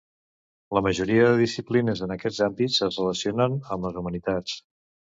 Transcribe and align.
La 0.77 0.81
majoria 0.87 1.27
de 1.27 1.35
disciplines 1.41 2.03
en 2.07 2.15
aquest 2.17 2.43
àmbit 2.49 2.83
es 2.91 3.01
relacionen 3.03 3.63
amb 3.77 3.89
les 3.89 4.05
humanitats. 4.05 4.61